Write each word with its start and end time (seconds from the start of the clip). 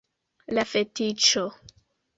La 0.59 0.63
fetiĉo! 0.71 1.49